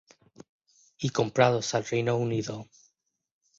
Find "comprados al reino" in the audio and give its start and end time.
1.11-2.17